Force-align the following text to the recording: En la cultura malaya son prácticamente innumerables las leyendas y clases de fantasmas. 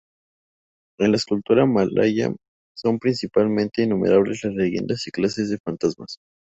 En 0.97 1.11
la 1.11 1.19
cultura 1.27 1.67
malaya 1.67 2.33
son 2.75 2.97
prácticamente 2.97 3.83
innumerables 3.83 4.43
las 4.43 4.55
leyendas 4.55 5.05
y 5.05 5.11
clases 5.11 5.51
de 5.51 5.59
fantasmas. 5.59 6.17